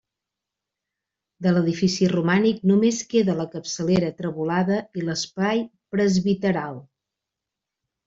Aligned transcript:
De 1.47 1.53
l'edifici 1.57 2.07
romànic 2.13 2.65
només 2.73 3.03
queda 3.13 3.37
la 3.43 3.47
capçalera 3.53 4.11
trevolada 4.25 4.83
i 5.03 5.07
l'espai 5.07 5.65
presbiteral. 5.97 6.85